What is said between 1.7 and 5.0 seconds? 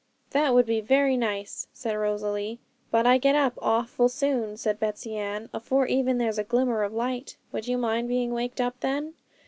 said Rosalie. 'But I get up awful soon,' said